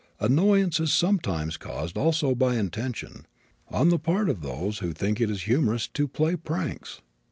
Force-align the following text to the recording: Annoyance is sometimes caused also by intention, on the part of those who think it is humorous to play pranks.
Annoyance 0.19 0.79
is 0.79 0.91
sometimes 0.91 1.57
caused 1.57 1.95
also 1.95 2.33
by 2.33 2.55
intention, 2.55 3.27
on 3.69 3.89
the 3.89 3.99
part 3.99 4.29
of 4.29 4.41
those 4.41 4.79
who 4.79 4.93
think 4.93 5.21
it 5.21 5.29
is 5.29 5.43
humorous 5.43 5.87
to 5.89 6.07
play 6.07 6.35
pranks. 6.35 7.01